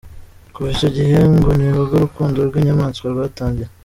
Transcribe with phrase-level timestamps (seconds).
[0.53, 3.69] Kuva icyo gihe ngo nibwo urukundo rw’inyamaswa rwatangiye.